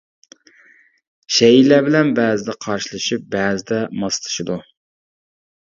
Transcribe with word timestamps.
شەيئىلەر 1.39 1.85
بىلەن 1.89 2.09
بەزىدە 2.21 2.57
قارشىلىشىپ، 2.67 3.29
بەزىدە 3.39 3.81
ماسلىشىدۇ. 4.01 4.61